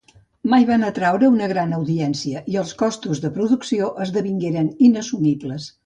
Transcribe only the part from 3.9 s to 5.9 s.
esdevingueren inassumibles.